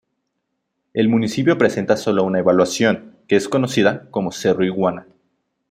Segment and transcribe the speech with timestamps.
[0.95, 5.05] El municipio presenta sólo una elevación, que es conocida como "Cerro Iguana".